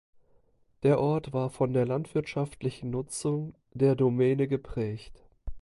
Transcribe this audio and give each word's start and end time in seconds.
Der 0.81 0.99
Ort 0.99 1.31
war 1.31 1.51
von 1.51 1.73
der 1.73 1.85
landwirtschaftlichen 1.85 2.89
Nutzung 2.89 3.53
der 3.75 3.93
Domäne 3.95 4.47
geprägt. 4.47 5.21